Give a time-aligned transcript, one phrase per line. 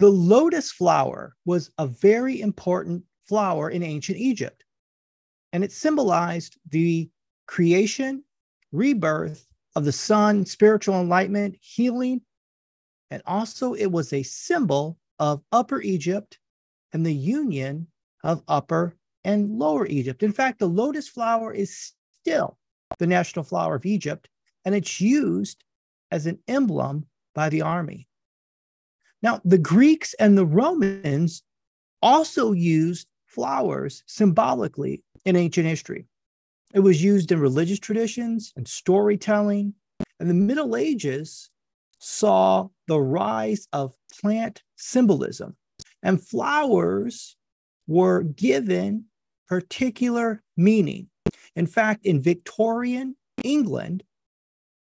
[0.00, 4.64] The lotus flower was a very important flower in ancient Egypt,
[5.52, 7.10] and it symbolized the
[7.46, 8.24] creation,
[8.72, 12.22] rebirth of the sun, spiritual enlightenment, healing,
[13.10, 16.38] and also it was a symbol of Upper Egypt
[16.94, 17.86] and the union
[18.24, 20.22] of Upper and Lower Egypt.
[20.22, 22.56] In fact, the lotus flower is still
[22.98, 24.30] the national flower of Egypt,
[24.64, 25.62] and it's used
[26.10, 27.04] as an emblem
[27.34, 28.08] by the army.
[29.22, 31.42] Now, the Greeks and the Romans
[32.02, 36.06] also used flowers symbolically in ancient history.
[36.72, 39.74] It was used in religious traditions and storytelling.
[40.18, 41.50] And the Middle Ages
[41.98, 45.56] saw the rise of plant symbolism,
[46.02, 47.36] and flowers
[47.86, 49.04] were given
[49.48, 51.08] particular meaning.
[51.56, 54.04] In fact, in Victorian England,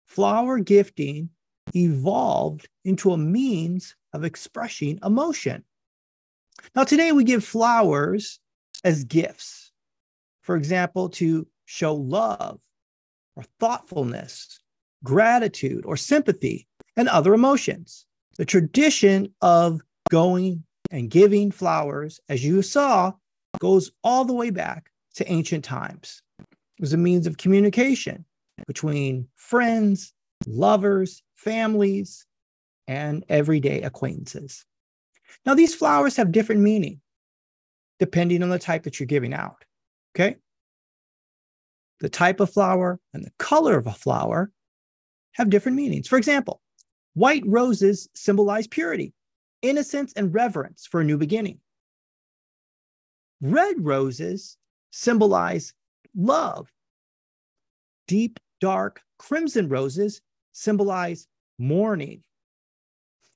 [0.07, 1.31] flower gifting
[1.75, 5.65] evolved into a means of expressing emotion.
[6.75, 8.41] Now, today we give flowers
[8.85, 9.73] as gifts,
[10.43, 12.61] for example, to show love
[13.37, 14.61] or thoughtfulness,
[15.05, 18.07] gratitude or sympathy, and other emotions.
[18.37, 19.81] The tradition of
[20.11, 23.13] going and giving flowers, as you saw,
[23.61, 26.23] goes all the way back to ancient times.
[26.41, 28.25] It was a means of communication
[28.67, 30.13] between friends,
[30.47, 32.27] lovers, families,
[32.89, 34.65] and everyday acquaintances.
[35.47, 37.01] Now, these flowers have different meaning
[37.99, 39.65] depending on the type that you're giving out.
[40.17, 40.37] Okay.
[42.01, 44.53] The type of flower and the color of a flower
[45.33, 46.09] have different meanings.
[46.09, 46.61] For example,
[47.15, 49.15] white roses symbolize purity,
[49.63, 51.59] innocence, and reverence for a new beginning.
[53.41, 54.57] Red roses
[54.91, 55.75] symbolize
[56.17, 56.73] love.
[58.07, 60.21] Deep, dark crimson roses
[60.53, 61.27] symbolize
[61.59, 62.23] mourning.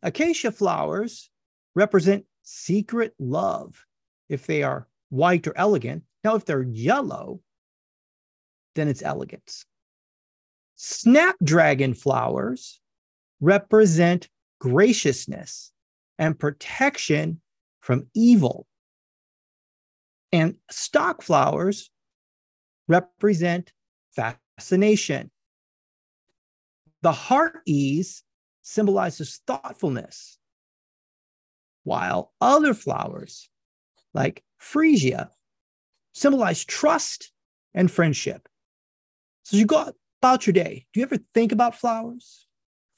[0.03, 1.31] Acacia flowers
[1.75, 3.87] represent secret love
[4.29, 6.03] if they are white or elegant.
[6.25, 7.41] Now, if they're yellow,
[8.75, 9.65] then it's elegance.
[10.77, 12.81] Snapdragon flowers
[13.41, 14.29] represent
[14.59, 15.73] graciousness
[16.19, 17.41] and protection
[17.81, 18.67] from evil.
[20.33, 21.91] And stock flowers
[22.89, 23.73] represent
[24.15, 25.31] fascination.
[27.03, 28.23] The heart ease
[28.63, 30.39] symbolizes thoughtfulness,
[31.85, 33.51] while other flowers,
[34.15, 35.31] like freesia,
[36.15, 37.33] symbolize trust
[37.75, 38.49] and friendship.
[39.45, 42.47] So, as you go about your day, do you ever think about flowers?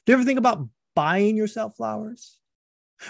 [0.04, 2.38] Do you ever think about buying yourself flowers?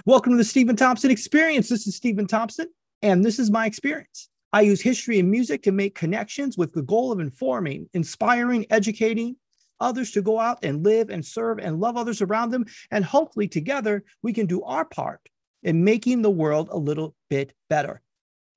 [0.07, 1.69] Welcome to the Steven Thompson Experience.
[1.69, 2.69] This is Steven Thompson,
[3.03, 4.29] and this is my experience.
[4.53, 9.37] I use history and music to make connections with the goal of informing, inspiring, educating
[9.81, 12.67] others to go out and live and serve and love others around them.
[12.91, 15.21] And hopefully, together, we can do our part
[15.63, 18.03] in making the world a little bit better.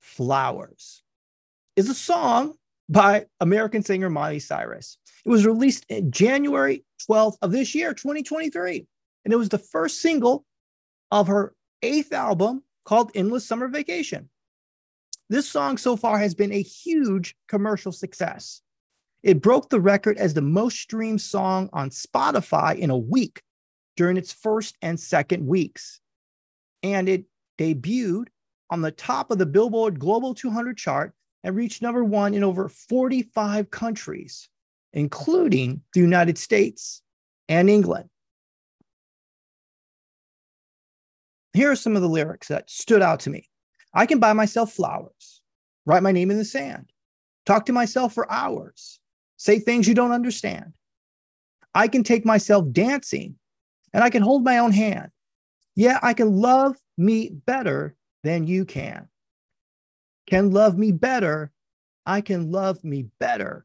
[0.00, 1.02] Flowers
[1.76, 2.54] is a song
[2.88, 4.98] by American singer Miley Cyrus.
[5.24, 8.86] It was released January 12th of this year, 2023.
[9.24, 10.44] And it was the first single
[11.10, 14.28] of her eighth album called Endless Summer Vacation.
[15.28, 18.62] This song so far has been a huge commercial success.
[19.22, 23.42] It broke the record as the most streamed song on Spotify in a week
[23.96, 26.00] during its first and second weeks.
[26.82, 27.24] And it
[27.58, 28.28] debuted
[28.70, 32.68] on the top of the Billboard Global 200 chart and reached number one in over
[32.68, 34.48] 45 countries,
[34.92, 37.02] including the United States
[37.48, 38.08] and England.
[41.54, 43.48] Here are some of the lyrics that stood out to me.
[43.92, 45.40] I can buy myself flowers,
[45.86, 46.92] write my name in the sand,
[47.46, 49.00] talk to myself for hours,
[49.38, 50.74] say things you don't understand.
[51.74, 53.36] I can take myself dancing
[53.94, 55.10] and I can hold my own hand.
[55.74, 59.08] Yeah, I can love me better than you can.
[60.26, 61.52] Can love me better.
[62.04, 63.64] I can love me better.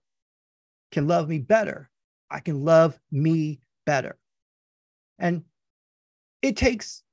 [0.91, 1.89] Can love me better.
[2.29, 4.17] I can love me better.
[5.17, 5.43] And
[6.41, 7.03] it takes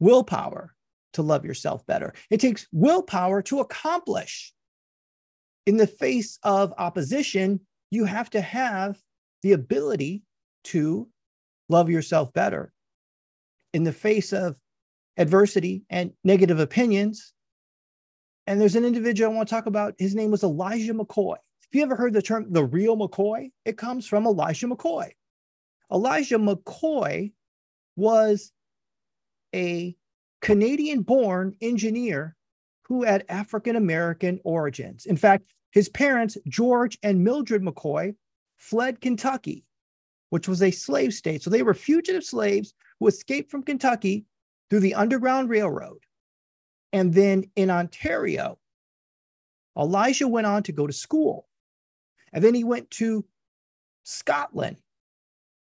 [0.00, 0.74] willpower
[1.12, 2.14] to love yourself better.
[2.30, 4.52] It takes willpower to accomplish.
[5.66, 7.60] In the face of opposition,
[7.92, 8.98] you have to have
[9.42, 10.22] the ability
[10.64, 11.06] to
[11.68, 12.72] love yourself better.
[13.74, 14.56] In the face of
[15.18, 17.34] adversity and negative opinions,
[18.46, 19.94] and there's an individual I want to talk about.
[19.98, 21.36] His name was Elijah McCoy.
[21.36, 23.50] Have you ever heard the term the real McCoy?
[23.66, 25.10] It comes from Elijah McCoy.
[25.92, 27.32] Elijah McCoy
[27.96, 28.52] was
[29.54, 29.94] a
[30.40, 32.36] Canadian born engineer
[32.84, 35.04] who had African American origins.
[35.04, 38.14] In fact, his parents, George and Mildred McCoy,
[38.58, 39.64] fled Kentucky,
[40.30, 41.42] which was a slave state.
[41.42, 44.26] So they were fugitive slaves who escaped from Kentucky
[44.70, 45.98] through the Underground Railroad.
[46.92, 48.58] And then in Ontario,
[49.76, 51.48] Elijah went on to go to school.
[52.32, 53.24] And then he went to
[54.04, 54.76] Scotland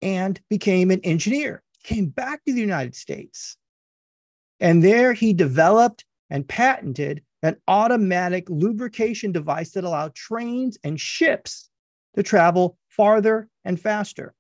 [0.02, 1.64] and became an engineer.
[1.84, 3.58] Came back to the United States.
[4.60, 11.70] And there he developed and patented an automatic lubrication device that allowed trains and ships
[12.16, 14.34] to travel farther and faster.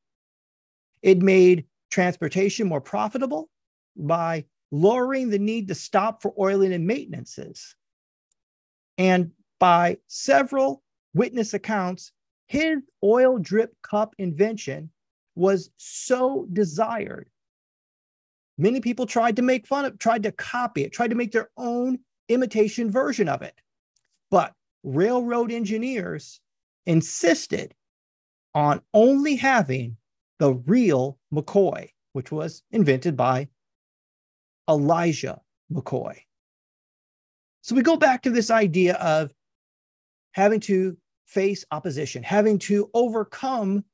[1.01, 3.50] It made transportation more profitable
[3.95, 7.75] by lowering the need to stop for oiling and maintenances.
[8.97, 10.81] And by several
[11.13, 12.11] witness accounts,
[12.47, 14.89] his oil drip cup invention
[15.35, 17.29] was so desired.
[18.57, 21.50] Many people tried to make fun of, tried to copy it, tried to make their
[21.57, 22.00] own
[22.33, 23.56] imitation version of it.
[24.31, 24.53] But
[24.83, 26.39] railroad engineers
[26.85, 27.74] insisted
[28.53, 29.97] on only having
[30.39, 33.47] the real McCoy, which was invented by
[34.69, 35.41] Elijah
[35.71, 36.18] McCoy.
[37.62, 39.31] So we go back to this idea of
[40.33, 43.86] having to face opposition, having to overcome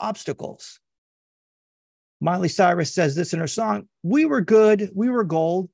[0.00, 0.80] obstacles.
[2.20, 5.68] Miley Cyrus says this in her song We were good, we were gold.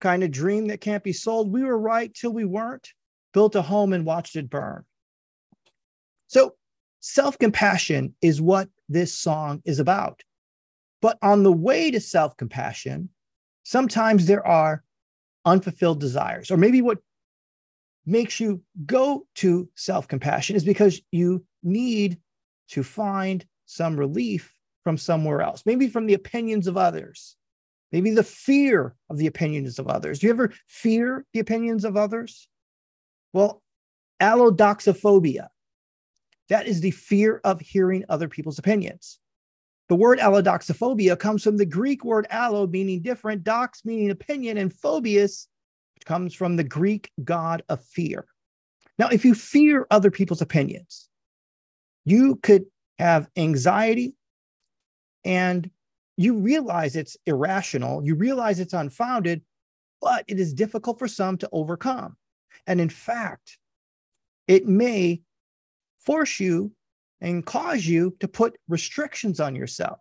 [0.00, 1.52] Kind of dream that can't be sold.
[1.52, 2.92] We were right till we weren't.
[3.32, 4.84] Built a home and watched it burn.
[6.26, 6.54] So,
[7.00, 10.22] self compassion is what this song is about.
[11.02, 13.10] But on the way to self compassion,
[13.62, 14.82] sometimes there are
[15.44, 16.98] unfulfilled desires, or maybe what
[18.06, 22.18] makes you go to self compassion is because you need
[22.68, 24.52] to find some relief
[24.82, 27.36] from somewhere else, maybe from the opinions of others,
[27.92, 30.18] maybe the fear of the opinions of others.
[30.18, 32.48] Do you ever fear the opinions of others?
[33.32, 33.62] Well,
[34.20, 35.48] allodoxaphobia,
[36.48, 39.18] that is the fear of hearing other people's opinions.
[39.88, 44.72] The word allodoxaphobia comes from the Greek word allo, meaning different, dox meaning opinion, and
[44.72, 45.46] phobius
[46.04, 48.26] comes from the Greek god of fear.
[48.98, 51.08] Now, if you fear other people's opinions,
[52.04, 52.64] you could
[52.98, 54.14] have anxiety
[55.24, 55.70] and
[56.16, 59.42] you realize it's irrational, you realize it's unfounded,
[60.00, 62.16] but it is difficult for some to overcome.
[62.66, 63.58] And in fact,
[64.48, 65.22] it may
[66.00, 66.72] force you
[67.20, 69.98] and cause you to put restrictions on yourself.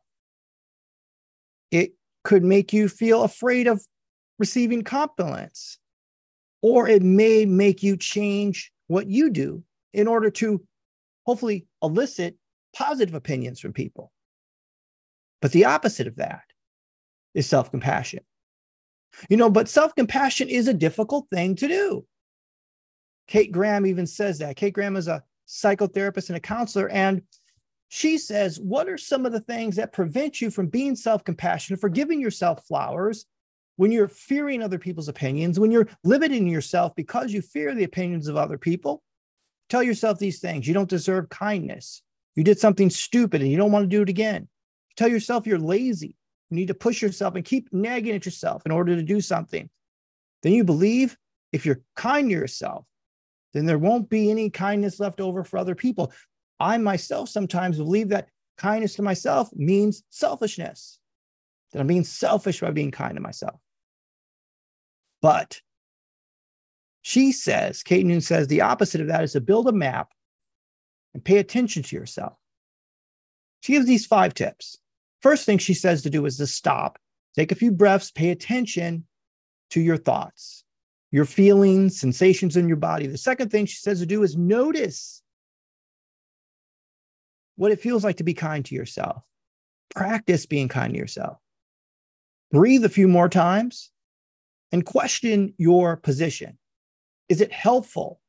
[1.72, 3.84] It could make you feel afraid of
[4.40, 5.80] receiving compliments,
[6.62, 9.64] or it may make you change what you do
[9.94, 10.62] in order to
[11.26, 12.36] hopefully elicit
[12.76, 14.12] positive opinions from people.
[15.46, 16.42] But the opposite of that
[17.36, 18.22] is self compassion.
[19.30, 22.08] You know, but self compassion is a difficult thing to do.
[23.28, 24.56] Kate Graham even says that.
[24.56, 26.90] Kate Graham is a psychotherapist and a counselor.
[26.90, 27.22] And
[27.90, 31.80] she says, What are some of the things that prevent you from being self compassionate,
[31.80, 33.28] for giving yourself flowers
[33.76, 38.28] when you're fearing other people's opinions, when you're limiting yourself because you fear the opinions
[38.28, 39.04] of other people?
[39.70, 40.68] Tell yourself these things.
[40.68, 42.02] You don't deserve kindness.
[42.34, 44.48] You did something stupid and you don't want to do it again.
[44.98, 46.16] Tell yourself you're lazy.
[46.50, 49.70] You need to push yourself and keep nagging at yourself in order to do something.
[50.44, 51.18] Then you believe
[51.52, 52.86] if you're kind to yourself,
[53.54, 56.12] then there won't be any kindness left over for other people.
[56.60, 61.00] I myself sometimes believe that kindness to myself means selfishness,
[61.72, 63.60] that I'm being selfish by being kind to myself.
[65.22, 65.62] But
[67.02, 70.12] she says, Kate Noon says, the opposite of that is to build a map
[71.14, 72.34] and pay attention to yourself.
[73.62, 74.78] She gives these five tips.
[75.22, 77.00] First thing she says to do is to stop,
[77.36, 79.06] take a few breaths, pay attention
[79.72, 80.66] to your thoughts
[81.16, 83.08] your feelings, sensations in your body.
[83.08, 85.22] The second thing she says to do is notice
[87.56, 89.24] what it feels like to be kind to yourself.
[89.96, 91.38] Practice being kind to yourself.
[92.52, 93.92] Breathe a few more times
[94.74, 96.58] and question your position.
[97.30, 98.20] Is it helpful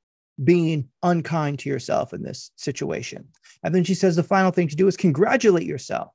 [0.44, 3.26] being unkind to yourself in this situation?
[3.64, 6.12] And then she says the final thing to do is congratulate yourself.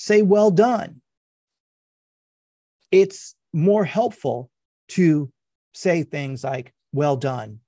[0.00, 1.00] Say, well done.
[2.92, 4.48] It's more helpful
[4.90, 5.28] to
[5.74, 7.58] say things like, well done,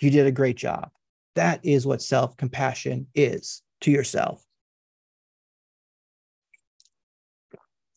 [0.00, 0.90] you did a great job.
[1.34, 4.42] That is what self compassion is to yourself.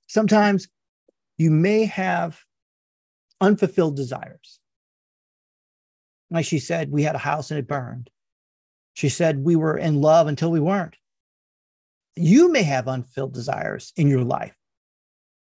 [0.05, 0.67] Sometimes
[1.37, 2.41] you may have
[3.39, 4.59] unfulfilled desires.
[6.29, 8.09] Like she said, we had a house and it burned.
[8.95, 10.97] She said we were in love until we weren't.
[12.15, 14.55] You may have unfulfilled desires in your life.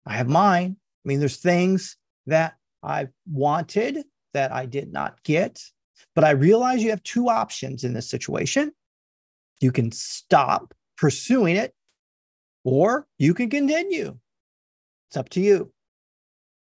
[0.06, 0.78] I have mine.
[0.80, 5.62] I mean, there's things that I wanted that I did not get.
[6.16, 8.72] But I realize you have two options in this situation.
[9.60, 11.74] You can stop pursuing it,
[12.64, 14.18] or you can continue.
[15.10, 15.72] It's up to you.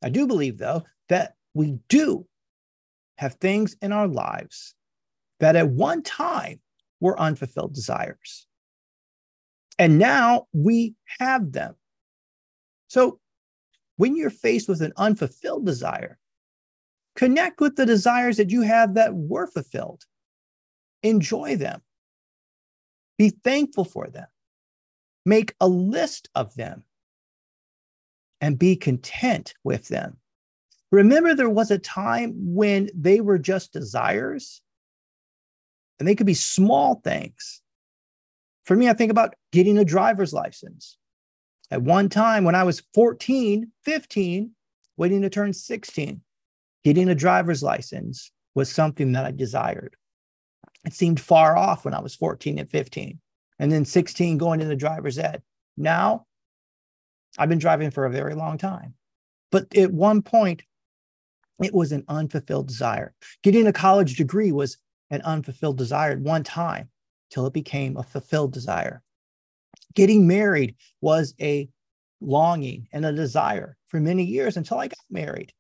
[0.03, 2.27] I do believe, though, that we do
[3.19, 4.75] have things in our lives
[5.41, 6.61] that at one time
[7.01, 8.47] were unfulfilled desires.
[9.81, 11.75] And now we have them.
[12.89, 13.19] So
[13.97, 16.19] when you're faced with an unfulfilled desire,
[17.17, 20.05] connect with the desires that you have that were fulfilled.
[21.03, 21.81] Enjoy them.
[23.17, 24.27] Be thankful for them.
[25.25, 26.85] Make a list of them
[28.43, 30.19] and be content with them.
[30.93, 34.61] Remember, there was a time when they were just desires
[35.99, 37.63] and they could be small things.
[38.71, 40.97] For me, I think about getting a driver's license.
[41.73, 44.51] At one time, when I was 14, 15,
[44.97, 46.21] waiting to turn 16,
[46.85, 49.97] getting a driver's license was something that I desired.
[50.85, 53.19] It seemed far off when I was 14 and 15,
[53.59, 55.43] and then 16 going into driver's ed.
[55.77, 56.27] Now,
[57.39, 58.95] I've been driving for a very long time.
[59.51, 60.63] But at one point,
[61.61, 63.15] it was an unfulfilled desire.
[63.43, 64.79] Getting a college degree was
[65.11, 66.89] an unfulfilled desire at one time
[67.31, 69.03] till it became a fulfilled desire.
[69.95, 71.69] Getting married was a
[72.21, 75.53] longing and a desire for many years until I got married.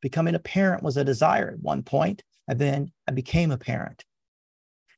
[0.00, 4.04] Becoming a parent was a desire at one point, and then I became a parent.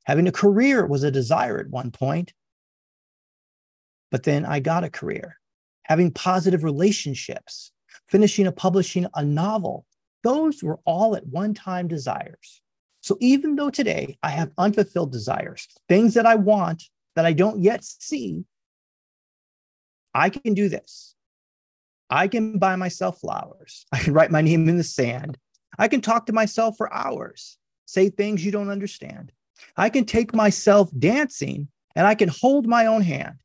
[0.04, 2.32] Having a career was a desire at one point,
[4.10, 5.36] but then I got a career.
[5.84, 7.70] Having positive relationships,
[8.08, 9.84] finishing a publishing a novel,
[10.22, 12.62] those were all at one time desires.
[13.06, 16.82] So even though today I have unfulfilled desires, things that I want
[17.14, 18.44] that I don't yet see,
[20.12, 21.14] I can do this.
[22.10, 23.86] I can buy myself flowers.
[23.92, 25.38] I can write my name in the sand.
[25.78, 29.30] I can talk to myself for hours, say things you don't understand.
[29.76, 33.36] I can take myself dancing and I can hold my own hand.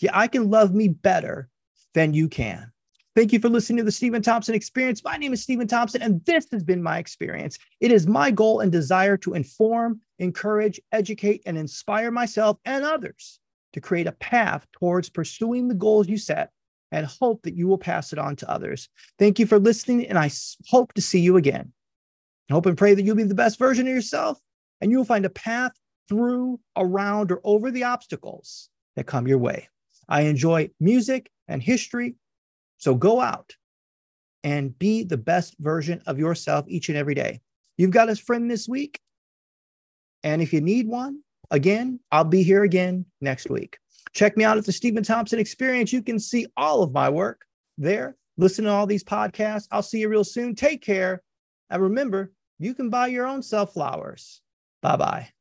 [0.00, 1.48] Yeah, I can love me better
[1.94, 2.72] than you can.
[3.16, 5.02] Thank you for listening to the Steven Thompson Experience.
[5.02, 7.58] My name is Steven Thompson, and this has been my experience.
[7.80, 13.40] It is my goal and desire to inform, encourage, educate, and inspire myself and others
[13.72, 16.50] to create a path towards pursuing the goals you set
[16.92, 18.90] and hope that you will pass it on to others.
[19.18, 20.30] Thank you for listening, and I
[20.68, 21.72] hope to see you again.
[22.50, 24.38] I hope and pray that you'll be the best version of yourself
[24.82, 25.72] and you will find a path
[26.06, 29.70] through, around, or over the obstacles that come your way.
[30.06, 32.16] I enjoy music and history
[32.78, 33.54] so go out
[34.44, 37.40] and be the best version of yourself each and every day.
[37.76, 39.00] You've got a friend this week.
[40.22, 43.78] And if you need one, again, I'll be here again next week.
[44.12, 45.92] Check me out at the Steven Thompson Experience.
[45.92, 47.44] You can see all of my work
[47.76, 48.16] there.
[48.38, 49.68] Listen to all these podcasts.
[49.70, 50.54] I'll see you real soon.
[50.54, 51.22] Take care.
[51.70, 54.40] And remember, you can buy your own self flowers.
[54.80, 55.35] Bye bye.